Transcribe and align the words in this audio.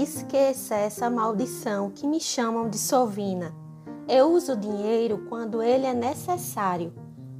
Esqueça 0.00 0.76
essa 0.76 1.10
maldição 1.10 1.90
que 1.90 2.06
me 2.06 2.20
chamam 2.20 2.70
de 2.70 2.78
sovina. 2.78 3.52
Eu 4.08 4.30
uso 4.30 4.54
dinheiro 4.54 5.26
quando 5.28 5.60
ele 5.60 5.86
é 5.86 5.92
necessário. 5.92 6.92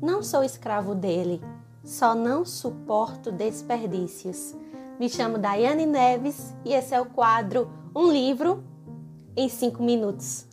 Não 0.02 0.24
sou 0.24 0.42
escravo 0.42 0.92
dele. 0.92 1.40
Só 1.84 2.16
não 2.16 2.44
suporto 2.44 3.30
desperdícios. 3.30 4.56
Me 4.98 5.08
chamo 5.08 5.38
Daiane 5.38 5.86
Neves 5.86 6.52
e 6.64 6.72
esse 6.72 6.92
é 6.92 7.00
o 7.00 7.06
quadro 7.06 7.70
Um 7.94 8.10
Livro 8.10 8.64
em 9.36 9.48
5 9.48 9.80
Minutos. 9.80 10.44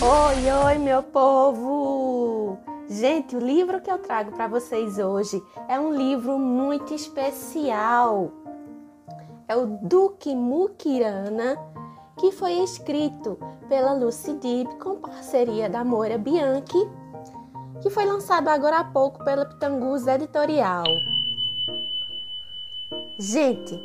Oi, 0.00 0.52
oi, 0.64 0.78
meu 0.78 1.02
povo! 1.02 2.77
Gente, 2.90 3.36
o 3.36 3.38
livro 3.38 3.82
que 3.82 3.90
eu 3.90 3.98
trago 3.98 4.32
para 4.32 4.48
vocês 4.48 4.98
hoje 4.98 5.44
é 5.68 5.78
um 5.78 5.92
livro 5.92 6.38
muito 6.38 6.94
especial. 6.94 8.30
É 9.46 9.54
o 9.54 9.66
Duque 9.82 10.34
Mukirana, 10.34 11.58
que 12.18 12.32
foi 12.32 12.52
escrito 12.54 13.38
pela 13.68 13.92
Lucy 13.92 14.32
Dib 14.38 14.66
com 14.78 15.02
parceria 15.02 15.68
da 15.68 15.84
Moira 15.84 16.16
Bianchi, 16.16 16.88
que 17.82 17.90
foi 17.90 18.06
lançado 18.06 18.48
agora 18.48 18.78
há 18.78 18.84
pouco 18.84 19.22
pela 19.22 19.44
Pitanguz 19.44 20.06
Editorial. 20.06 20.84
Gente, 23.18 23.78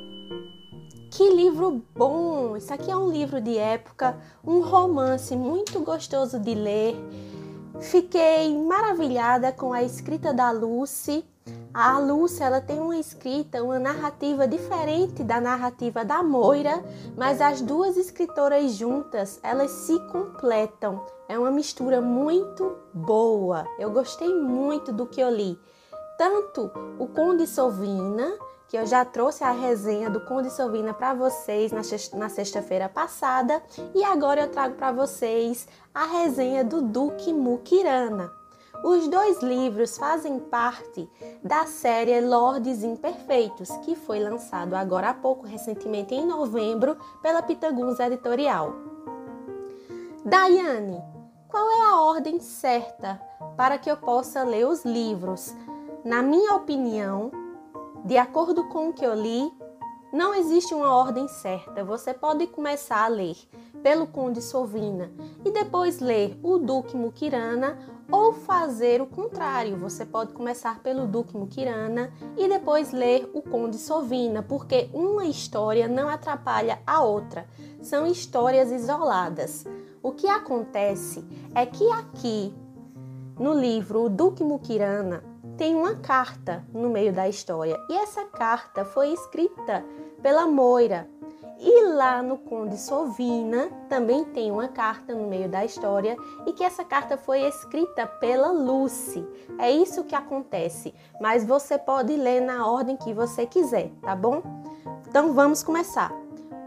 que 1.12 1.30
livro 1.30 1.84
bom! 1.94 2.56
Isso 2.56 2.74
aqui 2.74 2.90
é 2.90 2.96
um 2.96 3.12
livro 3.12 3.42
de 3.42 3.58
época, 3.58 4.16
um 4.46 4.62
romance 4.62 5.36
muito 5.36 5.82
gostoso 5.82 6.40
de 6.40 6.56
ler 6.56 6.96
Fiquei 7.84 8.58
maravilhada 8.58 9.52
com 9.52 9.74
a 9.74 9.84
escrita 9.84 10.34
da 10.34 10.52
Lucy. 10.52 11.24
A 11.74 12.00
Lucy 12.00 12.42
ela 12.42 12.62
tem 12.62 12.80
uma 12.80 12.98
escrita, 12.98 13.62
uma 13.62 13.78
narrativa 13.78 14.48
diferente 14.48 15.22
da 15.22 15.42
narrativa 15.42 16.06
da 16.06 16.24
Moira, 16.24 16.84
mas 17.18 17.42
as 17.42 17.62
duas 17.62 17.98
escritoras 17.98 18.72
juntas, 18.72 19.40
elas 19.44 19.70
se 19.70 20.00
completam. 20.08 21.06
É 21.28 21.38
uma 21.38 21.52
mistura 21.52 22.00
muito 22.00 22.78
boa. 22.94 23.68
Eu 23.78 23.92
gostei 23.92 24.34
muito 24.34 24.94
do 24.94 25.06
que 25.06 25.20
eu 25.20 25.30
li. 25.30 25.60
Tanto 26.18 26.72
o 26.98 27.08
Conde 27.08 27.46
Sovina, 27.46 28.32
que 28.74 28.78
eu 28.80 28.88
já 28.88 29.06
trouxe 29.06 29.44
a 29.44 29.52
resenha 29.52 30.10
do 30.10 30.20
Conde 30.22 30.50
Sovina 30.50 30.96
para 30.96 31.14
vocês 31.14 31.72
na 31.72 32.28
sexta-feira 32.28 32.90
passada, 32.90 33.62
e 33.94 34.04
agora 34.04 34.42
eu 34.42 34.48
trago 34.50 34.74
para 34.74 34.92
vocês 34.92 35.68
a 35.94 36.06
resenha 36.06 36.64
do 36.64 36.82
Duque 36.82 37.32
Mukirana. 37.32 38.32
Os 38.84 39.08
dois 39.08 39.44
livros 39.44 39.96
fazem 39.96 40.40
parte 40.40 41.08
da 41.44 41.68
série 41.68 42.20
Lordes 42.20 42.82
Imperfeitos, 42.82 43.70
que 43.84 43.96
foi 43.96 44.18
lançado 44.18 44.74
agora 44.74 45.10
há 45.10 45.14
pouco, 45.14 45.46
recentemente 45.46 46.16
em 46.16 46.26
novembro, 46.26 46.98
pela 47.22 47.44
Pitaguns 47.44 48.00
Editorial. 48.00 48.74
Daiane, 50.26 51.00
qual 51.48 51.70
é 51.70 51.92
a 51.92 52.02
ordem 52.02 52.40
certa 52.40 53.22
para 53.56 53.78
que 53.78 53.92
eu 53.92 53.98
possa 53.98 54.42
ler 54.44 54.66
os 54.66 54.84
livros? 54.84 55.54
Na 56.04 56.24
minha 56.24 56.56
opinião, 56.56 57.43
de 58.04 58.18
acordo 58.18 58.66
com 58.66 58.90
o 58.90 58.94
que 58.94 59.06
eu 59.06 59.14
li, 59.14 59.52
não 60.12 60.36
existe 60.36 60.74
uma 60.74 60.94
ordem 60.94 61.28
certa. 61.28 61.84
Você 61.84 62.14
pode 62.14 62.46
começar 62.48 63.06
a 63.06 63.08
ler 63.08 63.36
pelo 63.82 64.06
Conde 64.06 64.42
Sovina 64.42 65.12
e 65.44 65.50
depois 65.50 66.00
ler 66.00 66.38
o 66.44 66.60
Duque 66.60 66.96
Mukirana 66.96 67.80
ou 68.12 68.34
fazer 68.34 69.02
o 69.02 69.08
contrário. 69.08 69.78
Você 69.78 70.06
pode 70.06 70.34
começar 70.34 70.80
pelo 70.84 71.08
Duque 71.08 71.36
Mukirana 71.36 72.14
e 72.38 72.48
depois 72.48 72.92
ler 72.92 73.30
o 73.34 73.42
Conde 73.42 73.78
Sovina, 73.78 74.44
porque 74.44 74.90
uma 74.94 75.26
história 75.26 75.88
não 75.88 76.10
atrapalha 76.10 76.80
a 76.86 77.02
outra. 77.02 77.48
São 77.82 78.06
histórias 78.06 78.70
isoladas. 78.70 79.66
O 80.04 80.12
que 80.12 80.28
acontece 80.28 81.26
é 81.56 81.66
que 81.66 81.90
aqui 81.90 82.54
no 83.40 83.54
livro 83.54 84.04
O 84.04 84.10
Duque 84.10 84.44
Mukirana 84.44 85.33
tem 85.58 85.76
uma 85.76 85.96
carta 85.96 86.64
no 86.74 86.90
meio 86.90 87.14
da 87.14 87.28
história 87.28 87.80
e 87.90 87.94
essa 87.94 88.26
carta 88.26 88.84
foi 88.84 89.10
escrita 89.10 89.84
pela 90.22 90.48
Moira. 90.48 91.08
E 91.60 91.94
lá 91.94 92.22
no 92.22 92.38
Conde 92.38 92.78
Sovina 92.78 93.70
também 93.88 94.26
tem 94.26 94.52
uma 94.52 94.68
carta 94.68 95.16
no 95.16 95.28
meio 95.28 95.48
da 95.48 95.64
história 95.64 96.18
e 96.46 96.52
que 96.52 96.64
essa 96.64 96.84
carta 96.84 97.16
foi 97.16 97.42
escrita 97.42 98.06
pela 98.06 98.52
Lucy. 98.52 99.26
É 99.58 99.72
isso 99.72 100.04
que 100.04 100.16
acontece, 100.16 100.94
mas 101.22 101.46
você 101.46 101.78
pode 101.78 102.16
ler 102.18 102.42
na 102.42 102.68
ordem 102.68 102.98
que 102.98 103.14
você 103.14 103.46
quiser, 103.46 103.92
tá 104.02 104.16
bom? 104.16 104.42
Então 105.08 105.34
vamos 105.34 105.64
começar. 105.64 106.12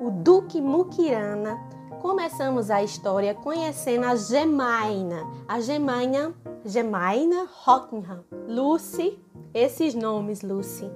O 0.01 0.11
Duque 0.11 0.63
Mukirana. 0.63 1.59
Começamos 2.01 2.71
a 2.71 2.83
história 2.83 3.35
conhecendo 3.35 4.05
a 4.05 4.17
Gemaina. 4.17 5.27
A 5.49 5.61
Gemaina 5.61 6.35
Gemaina 6.65 7.47
Rockingham, 7.65 8.25
Lucy, 8.49 9.19
esses 9.55 9.95
nomes, 9.95 10.43
Lucy. 10.43 10.91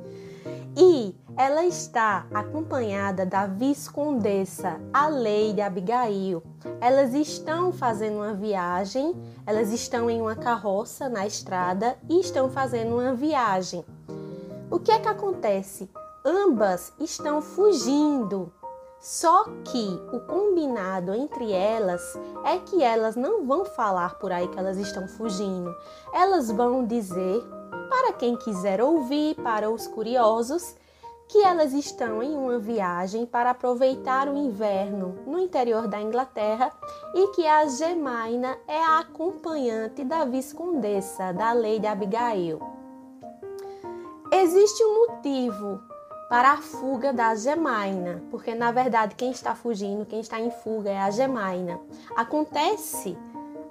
E 0.76 1.14
ela 1.36 1.64
está 1.64 2.26
acompanhada 2.34 3.24
da 3.24 3.46
viscondessa, 3.46 4.80
a 4.92 5.08
Lady 5.08 5.60
Abigail. 5.60 6.42
Elas 6.80 7.14
estão 7.14 7.72
fazendo 7.72 8.16
uma 8.16 8.34
viagem, 8.34 9.14
elas 9.46 9.72
estão 9.72 10.10
em 10.10 10.20
uma 10.20 10.34
carroça 10.34 11.08
na 11.08 11.24
estrada 11.24 11.96
e 12.08 12.20
estão 12.20 12.50
fazendo 12.50 12.96
uma 12.96 13.14
viagem. 13.14 13.84
O 14.70 14.78
que 14.80 14.90
é 14.90 14.98
que 14.98 15.08
acontece? 15.08 15.88
Ambas 16.24 16.92
estão 16.98 17.40
fugindo 17.40 18.52
só 19.00 19.44
que 19.64 20.00
o 20.12 20.20
combinado 20.20 21.14
entre 21.14 21.52
elas 21.52 22.02
é 22.44 22.58
que 22.58 22.82
elas 22.82 23.16
não 23.16 23.46
vão 23.46 23.64
falar 23.64 24.18
por 24.18 24.30
aí 24.30 24.46
que 24.46 24.58
elas 24.58 24.76
estão 24.76 25.08
fugindo. 25.08 25.74
Elas 26.12 26.50
vão 26.50 26.84
dizer, 26.84 27.42
para 27.88 28.12
quem 28.12 28.36
quiser 28.36 28.82
ouvir, 28.82 29.36
para 29.36 29.70
os 29.70 29.86
curiosos, 29.86 30.76
que 31.28 31.38
elas 31.42 31.72
estão 31.72 32.22
em 32.22 32.36
uma 32.36 32.58
viagem 32.58 33.24
para 33.24 33.50
aproveitar 33.50 34.28
o 34.28 34.36
inverno 34.36 35.16
no 35.26 35.38
interior 35.38 35.86
da 35.86 36.00
Inglaterra 36.00 36.70
e 37.14 37.28
que 37.28 37.46
a 37.46 37.66
Gemaina 37.66 38.58
é 38.66 38.82
a 38.84 38.98
acompanhante 38.98 40.04
da 40.04 40.24
viscondessa 40.24 41.32
da 41.32 41.52
Lady 41.52 41.86
Abigail. 41.86 42.60
Existe 44.32 44.84
um 44.84 45.06
motivo 45.06 45.80
para 46.30 46.52
a 46.52 46.56
fuga 46.58 47.12
da 47.12 47.34
Gemaina, 47.34 48.22
porque 48.30 48.54
na 48.54 48.70
verdade 48.70 49.16
quem 49.16 49.32
está 49.32 49.56
fugindo, 49.56 50.06
quem 50.06 50.20
está 50.20 50.38
em 50.38 50.52
fuga 50.52 50.88
é 50.88 50.96
a 50.96 51.10
Gemaina. 51.10 51.80
Acontece 52.16 53.18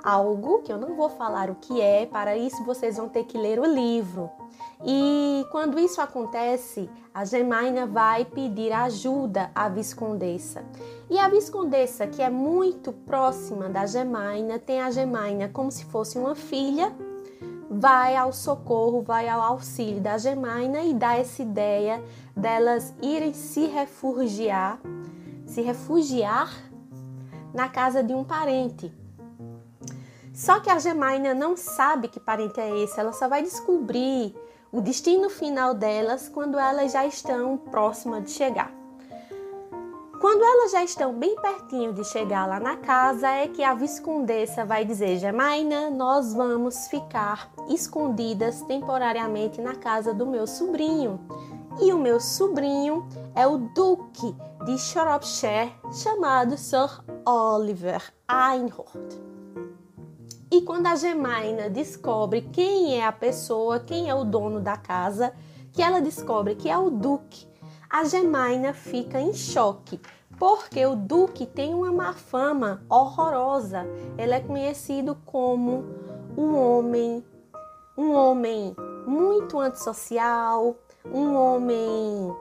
algo 0.03 0.61
que 0.61 0.73
eu 0.73 0.77
não 0.77 0.93
vou 0.93 1.07
falar 1.07 1.49
o 1.49 1.55
que 1.55 1.79
é, 1.79 2.05
para 2.05 2.35
isso 2.35 2.61
vocês 2.65 2.97
vão 2.97 3.07
ter 3.07 3.23
que 3.23 3.37
ler 3.37 3.61
o 3.61 3.65
livro. 3.65 4.29
E 4.85 5.45
quando 5.51 5.79
isso 5.79 6.01
acontece, 6.01 6.89
a 7.13 7.23
Gemaina 7.23 7.85
vai 7.85 8.25
pedir 8.25 8.73
ajuda 8.73 9.51
à 9.55 9.69
viscondessa. 9.69 10.65
E 11.09 11.17
a 11.17 11.29
viscondessa, 11.29 12.07
que 12.07 12.21
é 12.21 12.29
muito 12.29 12.91
próxima 12.91 13.69
da 13.69 13.85
Gemaina, 13.85 14.59
tem 14.59 14.81
a 14.81 14.91
Gemaina 14.91 15.47
como 15.47 15.71
se 15.71 15.85
fosse 15.85 16.17
uma 16.17 16.35
filha 16.35 16.93
vai 17.79 18.13
ao 18.17 18.33
socorro, 18.33 19.01
vai 19.01 19.29
ao 19.29 19.39
auxílio 19.39 20.01
da 20.01 20.17
Gemaina 20.17 20.81
e 20.81 20.93
dá 20.93 21.15
essa 21.15 21.41
ideia 21.41 22.03
delas 22.35 22.93
irem 23.01 23.33
se 23.33 23.67
refugiar, 23.67 24.77
se 25.45 25.61
refugiar 25.61 26.51
na 27.53 27.69
casa 27.69 28.03
de 28.03 28.13
um 28.13 28.25
parente. 28.25 28.93
Só 30.33 30.59
que 30.59 30.69
a 30.69 30.77
Gemaina 30.77 31.33
não 31.33 31.55
sabe 31.55 32.09
que 32.09 32.19
parente 32.19 32.59
é 32.59 32.83
esse, 32.83 32.99
ela 32.99 33.13
só 33.13 33.29
vai 33.29 33.41
descobrir 33.41 34.35
o 34.73 34.81
destino 34.81 35.29
final 35.29 35.73
delas 35.73 36.27
quando 36.27 36.59
elas 36.59 36.91
já 36.91 37.05
estão 37.05 37.57
próximas 37.57 38.25
de 38.25 38.31
chegar. 38.31 38.78
Quando 40.19 40.43
elas 40.43 40.71
já 40.71 40.83
estão 40.83 41.13
bem 41.13 41.37
pertinho 41.37 41.93
de 41.93 42.03
chegar 42.03 42.45
lá 42.45 42.59
na 42.59 42.75
casa, 42.75 43.29
é 43.29 43.47
que 43.47 43.63
a 43.63 43.73
viscondessa 43.73 44.65
vai 44.65 44.83
dizer: 44.83 45.17
Jamaina, 45.17 45.89
nós 45.89 46.33
vamos 46.33 46.87
ficar 46.89 47.49
escondidas 47.69 48.61
temporariamente 48.63 49.61
na 49.61 49.75
casa 49.75 50.13
do 50.13 50.25
meu 50.25 50.45
sobrinho. 50.45 51.21
E 51.81 51.93
o 51.93 51.97
meu 51.97 52.19
sobrinho 52.19 53.07
é 53.33 53.47
o 53.47 53.57
Duque 53.57 54.35
de 54.65 54.77
Shropshire, 54.77 55.71
chamado 55.93 56.57
Sir 56.57 57.01
Oliver 57.25 58.03
Einhorn. 58.29 59.29
E 60.51 60.61
quando 60.63 60.87
a 60.87 60.95
Gemaina 60.97 61.69
descobre 61.69 62.41
quem 62.51 62.99
é 62.99 63.05
a 63.05 63.11
pessoa, 63.13 63.79
quem 63.79 64.09
é 64.09 64.15
o 64.15 64.25
dono 64.25 64.59
da 64.59 64.75
casa, 64.75 65.33
que 65.71 65.81
ela 65.81 66.01
descobre 66.01 66.55
que 66.55 66.67
é 66.67 66.77
o 66.77 66.89
Duque, 66.89 67.47
a 67.89 68.03
Gemaina 68.03 68.71
fica 68.71 69.19
em 69.19 69.33
choque, 69.33 69.99
porque 70.37 70.85
o 70.85 70.95
Duque 70.95 71.45
tem 71.45 71.73
uma 71.73 71.91
má 71.91 72.13
fama 72.13 72.83
horrorosa. 72.87 73.85
Ele 74.17 74.33
é 74.33 74.39
conhecido 74.39 75.17
como 75.25 75.85
um 76.37 76.55
homem, 76.55 77.25
um 77.97 78.11
homem 78.13 78.75
muito 79.07 79.59
antissocial, 79.59 80.75
um 81.11 81.35
homem 81.35 82.35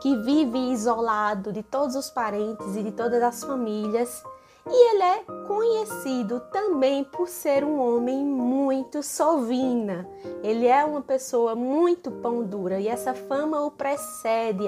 que 0.00 0.16
vive 0.16 0.58
isolado 0.72 1.52
de 1.52 1.62
todos 1.62 1.94
os 1.94 2.08
parentes 2.08 2.74
e 2.74 2.82
de 2.82 2.92
todas 2.92 3.22
as 3.22 3.44
famílias. 3.44 4.22
E 4.70 4.90
ele 4.90 5.02
é 5.02 5.24
conhecido 5.46 6.40
também 6.52 7.02
por 7.04 7.26
ser 7.28 7.64
um 7.64 7.80
homem 7.80 8.24
muito 8.24 9.02
sovina. 9.02 10.06
Ele 10.42 10.66
é 10.66 10.84
uma 10.84 11.00
pessoa 11.00 11.54
muito 11.54 12.10
pão 12.10 12.44
dura 12.44 12.78
e 12.78 12.86
essa 12.86 13.14
fama 13.14 13.64
o 13.64 13.70
precede, 13.70 14.64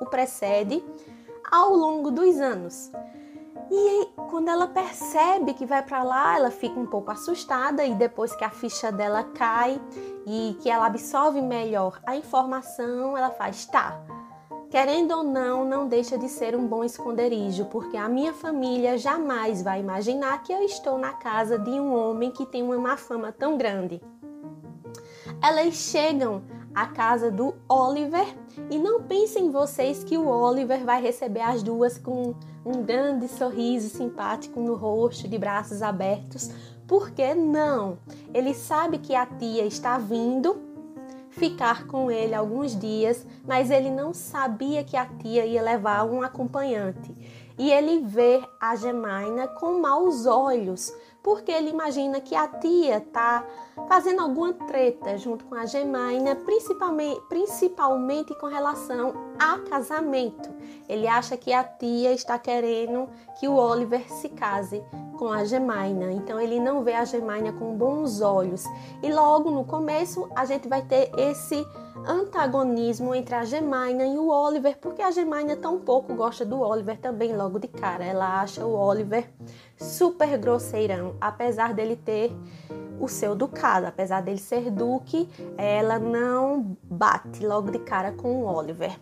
o 0.00 0.06
precede 0.06 0.84
ao 1.50 1.74
longo 1.74 2.10
dos 2.10 2.38
anos. 2.38 2.90
E 3.70 4.06
quando 4.30 4.48
ela 4.48 4.66
percebe 4.66 5.54
que 5.54 5.64
vai 5.64 5.82
para 5.82 6.02
lá, 6.02 6.36
ela 6.36 6.50
fica 6.50 6.78
um 6.78 6.84
pouco 6.84 7.10
assustada 7.10 7.82
e 7.84 7.94
depois 7.94 8.36
que 8.36 8.44
a 8.44 8.50
ficha 8.50 8.92
dela 8.92 9.24
cai 9.24 9.80
e 10.26 10.58
que 10.60 10.68
ela 10.68 10.86
absorve 10.86 11.40
melhor 11.40 11.98
a 12.04 12.14
informação, 12.14 13.16
ela 13.16 13.30
faz 13.30 13.64
tá. 13.64 13.98
Querendo 14.72 15.10
ou 15.10 15.22
não, 15.22 15.66
não 15.66 15.86
deixa 15.86 16.16
de 16.16 16.30
ser 16.30 16.56
um 16.56 16.66
bom 16.66 16.82
esconderijo, 16.82 17.66
porque 17.66 17.94
a 17.94 18.08
minha 18.08 18.32
família 18.32 18.96
jamais 18.96 19.60
vai 19.60 19.80
imaginar 19.80 20.42
que 20.42 20.50
eu 20.50 20.62
estou 20.62 20.96
na 20.96 21.12
casa 21.12 21.58
de 21.58 21.72
um 21.72 21.94
homem 21.94 22.30
que 22.30 22.46
tem 22.46 22.62
uma 22.62 22.78
má 22.78 22.96
fama 22.96 23.30
tão 23.30 23.58
grande. 23.58 24.00
Elas 25.42 25.74
chegam 25.74 26.40
à 26.74 26.86
casa 26.86 27.30
do 27.30 27.54
Oliver 27.68 28.26
e 28.70 28.78
não 28.78 29.02
pensem 29.02 29.50
vocês 29.50 30.02
que 30.02 30.16
o 30.16 30.26
Oliver 30.26 30.82
vai 30.86 31.02
receber 31.02 31.42
as 31.42 31.62
duas 31.62 31.98
com 31.98 32.34
um 32.64 32.82
grande 32.82 33.28
sorriso 33.28 33.90
simpático 33.90 34.58
no 34.58 34.74
rosto, 34.74 35.28
de 35.28 35.36
braços 35.36 35.82
abertos. 35.82 36.48
Por 36.88 37.10
que 37.10 37.34
não? 37.34 37.98
Ele 38.32 38.54
sabe 38.54 38.96
que 38.96 39.14
a 39.14 39.26
tia 39.26 39.66
está 39.66 39.98
vindo 39.98 40.71
ficar 41.32 41.86
com 41.86 42.10
ele 42.10 42.34
alguns 42.34 42.78
dias, 42.78 43.26
mas 43.44 43.70
ele 43.70 43.90
não 43.90 44.12
sabia 44.12 44.84
que 44.84 44.96
a 44.96 45.06
tia 45.06 45.44
ia 45.44 45.62
levar 45.62 46.04
um 46.04 46.22
acompanhante. 46.22 47.14
E 47.58 47.70
ele 47.70 48.00
vê 48.00 48.42
a 48.60 48.76
Gemaina 48.76 49.46
com 49.46 49.80
maus 49.80 50.26
olhos, 50.26 50.92
porque 51.22 51.52
ele 51.52 51.70
imagina 51.70 52.20
que 52.20 52.34
a 52.34 52.48
tia 52.48 52.98
está 52.98 53.46
fazendo 53.88 54.20
alguma 54.20 54.52
treta 54.52 55.16
junto 55.16 55.44
com 55.44 55.54
a 55.54 55.64
Gemaina, 55.64 56.34
principalmente, 56.34 57.20
principalmente 57.28 58.34
com 58.38 58.46
relação 58.46 59.14
a 59.38 59.58
casamento. 59.58 60.50
Ele 60.88 61.06
acha 61.06 61.36
que 61.36 61.52
a 61.52 61.62
tia 61.62 62.12
está 62.12 62.38
querendo 62.38 63.08
que 63.38 63.46
o 63.46 63.54
Oliver 63.54 64.12
se 64.12 64.28
case 64.28 64.82
com 65.16 65.30
a 65.30 65.44
Gemaina, 65.44 66.10
então 66.10 66.40
ele 66.40 66.58
não 66.58 66.82
vê 66.82 66.94
a 66.94 67.04
Gemaina 67.04 67.52
com 67.52 67.76
bons 67.76 68.20
olhos. 68.20 68.64
E 69.02 69.12
logo 69.12 69.50
no 69.50 69.64
começo 69.64 70.28
a 70.34 70.44
gente 70.44 70.68
vai 70.68 70.82
ter 70.82 71.10
esse 71.16 71.64
antagonismo 72.04 73.14
entre 73.14 73.34
a 73.34 73.44
Gemaina 73.44 74.04
e 74.04 74.18
o 74.18 74.28
Oliver, 74.28 74.76
porque 74.80 75.02
a 75.02 75.10
Gemaina 75.10 75.56
tão 75.56 75.78
pouco 75.78 76.14
gosta 76.14 76.44
do 76.44 76.60
Oliver 76.60 76.98
também 76.98 77.36
logo 77.36 77.58
de 77.58 77.68
cara. 77.68 78.04
Ela 78.04 78.40
acha 78.40 78.64
o 78.66 78.74
Oliver 78.74 79.30
super 79.82 80.38
grosseirão, 80.38 81.16
apesar 81.20 81.74
dele 81.74 81.96
ter 81.96 82.32
o 83.00 83.08
seu 83.08 83.34
ducado, 83.34 83.86
apesar 83.86 84.22
dele 84.22 84.38
ser 84.38 84.70
duque, 84.70 85.28
ela 85.58 85.98
não 85.98 86.76
bate 86.84 87.44
logo 87.44 87.70
de 87.70 87.80
cara 87.80 88.12
com 88.12 88.42
o 88.42 88.46
Oliver. 88.46 88.96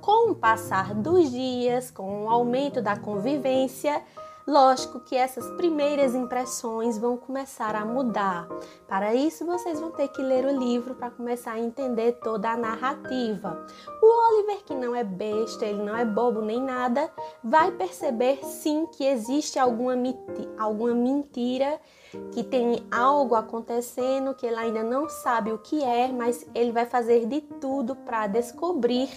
Com 0.00 0.30
o 0.30 0.34
passar 0.34 0.94
dos 0.94 1.30
dias, 1.30 1.90
com 1.90 2.24
o 2.24 2.30
aumento 2.30 2.80
da 2.80 2.96
convivência, 2.96 4.02
Lógico 4.46 4.98
que 4.98 5.14
essas 5.14 5.48
primeiras 5.52 6.14
impressões 6.14 6.98
vão 6.98 7.16
começar 7.16 7.76
a 7.76 7.84
mudar. 7.84 8.48
Para 8.88 9.14
isso, 9.14 9.46
vocês 9.46 9.78
vão 9.78 9.92
ter 9.92 10.08
que 10.08 10.20
ler 10.20 10.44
o 10.44 10.58
livro 10.58 10.94
para 10.96 11.10
começar 11.10 11.52
a 11.52 11.60
entender 11.60 12.18
toda 12.22 12.50
a 12.50 12.56
narrativa. 12.56 13.64
O 14.02 14.32
Oliver, 14.32 14.64
que 14.64 14.74
não 14.74 14.96
é 14.96 15.04
besta, 15.04 15.64
ele 15.64 15.82
não 15.82 15.96
é 15.96 16.04
bobo 16.04 16.40
nem 16.40 16.60
nada, 16.60 17.08
vai 17.42 17.70
perceber 17.70 18.44
sim 18.44 18.86
que 18.86 19.04
existe 19.04 19.60
alguma, 19.60 19.94
alguma 20.58 20.94
mentira, 20.94 21.80
que 22.32 22.42
tem 22.42 22.84
algo 22.90 23.36
acontecendo, 23.36 24.34
que 24.34 24.44
ele 24.44 24.56
ainda 24.56 24.82
não 24.82 25.08
sabe 25.08 25.52
o 25.52 25.58
que 25.58 25.84
é, 25.84 26.08
mas 26.08 26.44
ele 26.52 26.72
vai 26.72 26.84
fazer 26.84 27.26
de 27.26 27.40
tudo 27.40 27.94
para 27.94 28.26
descobrir. 28.26 29.08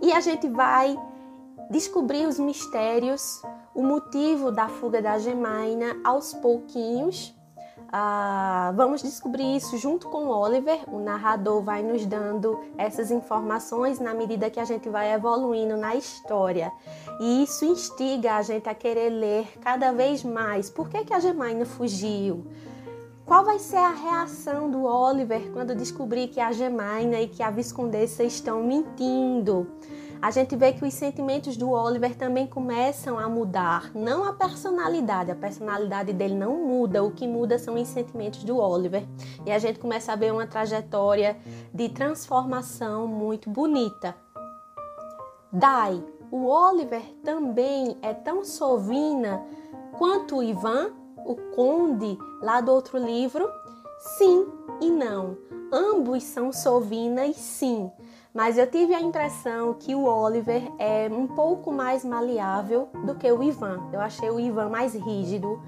E 0.00 0.12
a 0.12 0.20
gente 0.20 0.48
vai 0.48 0.98
descobrir 1.70 2.26
os 2.26 2.38
mistérios 2.38 3.42
o 3.76 3.82
motivo 3.82 4.50
da 4.50 4.68
fuga 4.68 5.02
da 5.02 5.18
Gemaina 5.18 6.00
aos 6.02 6.32
pouquinhos. 6.32 7.36
Ah, 7.92 8.72
vamos 8.74 9.02
descobrir 9.02 9.54
isso 9.54 9.76
junto 9.76 10.08
com 10.08 10.24
o 10.24 10.30
Oliver. 10.30 10.80
O 10.88 10.98
narrador 10.98 11.62
vai 11.62 11.82
nos 11.82 12.06
dando 12.06 12.58
essas 12.78 13.10
informações 13.10 14.00
na 14.00 14.14
medida 14.14 14.48
que 14.48 14.58
a 14.58 14.64
gente 14.64 14.88
vai 14.88 15.12
evoluindo 15.12 15.76
na 15.76 15.94
história. 15.94 16.72
E 17.20 17.44
isso 17.44 17.66
instiga 17.66 18.36
a 18.36 18.42
gente 18.42 18.66
a 18.66 18.74
querer 18.74 19.10
ler 19.10 19.58
cada 19.60 19.92
vez 19.92 20.24
mais. 20.24 20.70
Por 20.70 20.88
que, 20.88 21.04
que 21.04 21.12
a 21.12 21.20
Gemaina 21.20 21.66
fugiu? 21.66 22.46
Qual 23.26 23.44
vai 23.44 23.58
ser 23.58 23.76
a 23.76 23.90
reação 23.90 24.70
do 24.70 24.84
Oliver 24.84 25.50
quando 25.52 25.74
descobrir 25.74 26.28
que 26.28 26.40
a 26.40 26.50
Gemaina 26.50 27.20
e 27.20 27.28
que 27.28 27.42
a 27.42 27.50
Viscondessa 27.50 28.24
estão 28.24 28.62
mentindo? 28.62 29.66
A 30.20 30.30
gente 30.30 30.56
vê 30.56 30.72
que 30.72 30.84
os 30.84 30.94
sentimentos 30.94 31.56
do 31.56 31.70
Oliver 31.70 32.16
também 32.16 32.46
começam 32.46 33.18
a 33.18 33.28
mudar. 33.28 33.90
Não 33.94 34.24
a 34.24 34.32
personalidade, 34.32 35.30
a 35.30 35.36
personalidade 35.36 36.12
dele 36.12 36.34
não 36.34 36.56
muda, 36.66 37.04
o 37.04 37.10
que 37.10 37.26
muda 37.26 37.58
são 37.58 37.74
os 37.74 37.88
sentimentos 37.88 38.42
do 38.44 38.56
Oliver. 38.56 39.06
E 39.44 39.52
a 39.52 39.58
gente 39.58 39.78
começa 39.78 40.12
a 40.12 40.16
ver 40.16 40.32
uma 40.32 40.46
trajetória 40.46 41.36
de 41.72 41.88
transformação 41.88 43.06
muito 43.06 43.50
bonita. 43.50 44.14
Dai, 45.52 46.02
o 46.30 46.46
Oliver 46.46 47.02
também 47.22 47.96
é 48.02 48.12
tão 48.12 48.44
sovina 48.44 49.42
quanto 49.98 50.36
o 50.36 50.42
Ivan, 50.42 50.92
o 51.24 51.36
conde 51.54 52.18
lá 52.40 52.60
do 52.60 52.72
outro 52.72 52.98
livro? 52.98 53.48
Sim 53.98 54.46
e 54.80 54.90
não. 54.90 55.36
Ambos 55.72 56.22
são 56.22 56.52
sovinas, 56.52 57.36
sim 57.36 57.90
mas 58.36 58.58
eu 58.58 58.66
tive 58.70 58.94
a 58.94 59.00
impressão 59.00 59.72
que 59.72 59.94
o 59.94 60.04
Oliver 60.04 60.70
é 60.78 61.08
um 61.10 61.26
pouco 61.26 61.72
mais 61.72 62.04
maleável 62.04 62.86
do 63.02 63.14
que 63.14 63.32
o 63.32 63.42
Ivan. 63.42 63.88
Eu 63.90 63.98
achei 63.98 64.28
o 64.28 64.38
Ivan 64.38 64.68
mais 64.68 64.94
rígido, 64.94 65.58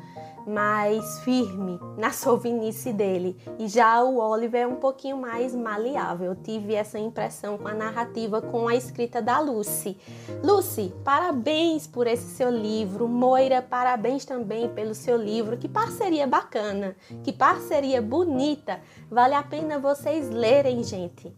mais 0.46 1.20
firme 1.20 1.80
na 1.96 2.10
sovinice 2.10 2.92
dele. 2.92 3.38
E 3.58 3.68
já 3.68 4.04
o 4.04 4.18
Oliver 4.18 4.64
é 4.64 4.66
um 4.66 4.76
pouquinho 4.76 5.16
mais 5.16 5.54
maleável. 5.54 6.32
Eu 6.32 6.36
tive 6.36 6.74
essa 6.74 6.98
impressão 6.98 7.56
com 7.56 7.68
a 7.68 7.72
narrativa, 7.72 8.42
com 8.42 8.68
a 8.68 8.74
escrita 8.74 9.22
da 9.22 9.40
Lucy. 9.40 9.96
Lucy, 10.44 10.92
parabéns 11.02 11.86
por 11.86 12.06
esse 12.06 12.36
seu 12.36 12.50
livro. 12.50 13.08
Moira, 13.08 13.62
parabéns 13.62 14.26
também 14.26 14.68
pelo 14.68 14.94
seu 14.94 15.16
livro. 15.16 15.56
Que 15.56 15.68
parceria 15.68 16.26
bacana, 16.26 16.94
que 17.24 17.32
parceria 17.32 18.02
bonita. 18.02 18.78
Vale 19.10 19.32
a 19.32 19.42
pena 19.42 19.78
vocês 19.78 20.28
lerem, 20.28 20.84
gente 20.84 21.34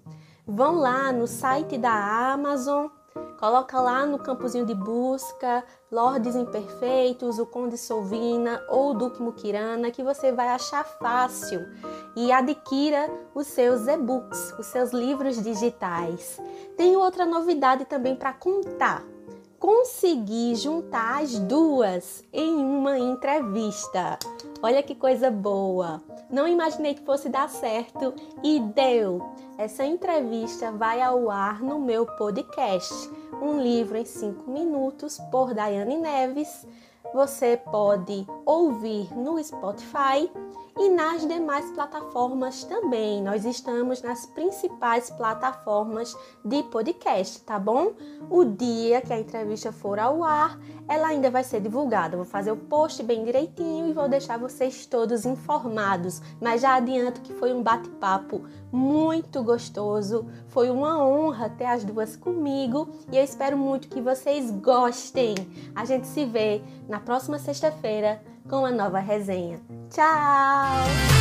vão 0.51 0.77
lá 0.77 1.13
no 1.13 1.27
site 1.27 1.79
da 1.79 2.33
Amazon, 2.33 2.89
coloca 3.39 3.81
lá 3.81 4.05
no 4.05 4.19
campozinho 4.19 4.67
de 4.67 4.75
busca 4.75 5.65
Lordes 5.91 6.35
Imperfeitos, 6.35 7.39
o 7.39 7.47
Conde 7.47 7.79
Solvina 7.79 8.61
ou 8.69 8.93
Duque 8.93 9.23
Mukirana, 9.23 9.91
que 9.91 10.03
você 10.03 10.33
vai 10.33 10.49
achar 10.49 10.85
fácil 10.85 11.61
e 12.17 12.33
adquira 12.33 13.09
os 13.35 13.47
seus 13.47 13.87
e-books, 13.87 14.55
os 14.59 14.67
seus 14.67 14.93
livros 14.93 15.41
digitais. 15.43 16.41
Tem 16.77 16.97
outra 16.97 17.25
novidade 17.25 17.85
também 17.85 18.17
para 18.17 18.33
contar. 18.33 19.05
Consegui 19.59 20.55
juntar 20.57 21.23
as 21.23 21.39
duas 21.39 22.25
em 22.33 22.57
uma 22.57 22.99
entrevista. 22.99 24.19
Olha 24.63 24.83
que 24.83 24.95
coisa 24.95 25.31
boa! 25.31 26.03
Não 26.31 26.47
imaginei 26.47 26.95
que 26.95 27.05
fosse 27.05 27.29
dar 27.29 27.49
certo 27.49 28.15
e 28.43 28.61
deu. 28.61 29.21
Essa 29.59 29.85
entrevista 29.85 30.71
vai 30.71 31.03
ao 31.03 31.29
ar 31.31 31.61
no 31.61 31.79
meu 31.79 32.07
podcast, 32.07 32.95
um 33.43 33.61
livro 33.61 33.97
em 33.97 34.05
5 34.05 34.51
minutos 34.51 35.19
por 35.31 35.53
Daiane 35.53 35.97
Neves. 35.97 36.67
Você 37.13 37.57
pode 37.57 38.27
ouvir 38.47 39.13
no 39.17 39.43
Spotify 39.43 40.31
e 40.77 40.89
nas 40.89 41.27
demais 41.27 41.71
plataformas 41.73 42.65
também. 42.65 43.23
Nós 43.23 43.45
estamos 43.45 44.03
nas 44.03 44.27
principais 44.27 45.11
plataformas 45.11 46.17
de 46.45 46.63
podcast, 46.65 47.41
tá 47.43 47.59
bom? 47.59 47.93
O 48.29 48.45
dia 48.45 49.01
que 49.01 49.13
a 49.13 49.19
entrevista 49.19 49.73
for 49.73 49.99
ao 49.99 50.23
ar, 50.23 50.59
ela 50.89 51.09
ainda 51.09 51.31
vai 51.31 51.45
ser 51.45 51.61
divulgada. 51.61 52.17
vou 52.17 52.27
fazer 52.27 52.51
o 52.51 52.57
post 52.57 53.03
bem 53.03 53.25
direitinho 53.25 53.89
e 53.89 53.93
vou 53.93 54.09
deixar 54.09 54.39
vocês 54.39 54.87
todos 54.87 55.25
informados. 55.25 56.21
Mas 56.41 56.63
já 56.63 56.75
adianto 56.75 57.21
que 57.21 57.33
foi 57.33 57.53
um 57.53 57.63
bate-papo 57.63 58.43
muito 58.73 59.43
gostoso. 59.43 60.27
Foi 60.49 60.71
uma 60.71 61.05
honra 61.05 61.49
ter 61.51 61.67
as 61.67 61.85
duas 61.85 62.17
comigo 62.17 62.89
e 63.11 63.17
eu 63.17 63.25
espero 63.25 63.57
muito 63.57 63.89
que 63.89 64.01
vocês 64.01 64.51
gostem. 64.51 65.35
A 65.75 65.85
gente 65.85 66.07
se 66.07 66.25
vê 66.25 66.63
na 66.89 67.01
próxima 67.01 67.39
sexta-feira 67.39 68.23
com 68.51 68.59
uma 68.59 68.73
nova 68.73 68.99
resenha. 68.99 69.61
Tchau! 69.89 71.20